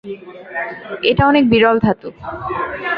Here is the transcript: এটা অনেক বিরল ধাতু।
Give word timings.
এটা 1.03 1.23
অনেক 1.27 1.43
বিরল 1.49 1.77
ধাতু। 1.79 2.09